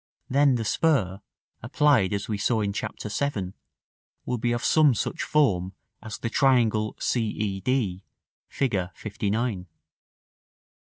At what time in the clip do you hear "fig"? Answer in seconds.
8.47-8.73